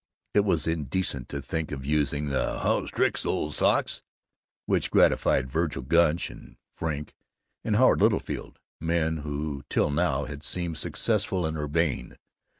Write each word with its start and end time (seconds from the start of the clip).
It 0.33 0.39
was 0.39 0.65
indecent 0.65 1.29
to 1.29 1.43
think 1.43 1.71
of 1.71 1.85
using 1.85 2.25
the 2.25 2.61
"How's 2.61 2.89
tricks, 2.89 3.23
ole 3.23 3.51
socks?" 3.51 4.01
which 4.65 4.89
gratified 4.89 5.51
Vergil 5.51 5.83
Gunch 5.83 6.31
and 6.31 6.55
Frink 6.75 7.13
and 7.63 7.75
Howard 7.75 8.01
Littlefield 8.01 8.57
men 8.79 9.17
who 9.17 9.61
till 9.69 9.91
now 9.91 10.25
had 10.25 10.43
seemed 10.43 10.79
successful 10.79 11.45
and 11.45 11.55
urbane. 11.55 12.17